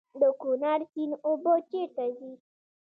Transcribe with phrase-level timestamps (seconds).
[0.21, 2.31] د کونړ سیند اوبه چیرته ځي؟